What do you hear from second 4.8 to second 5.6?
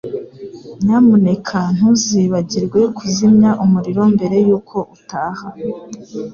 utaha.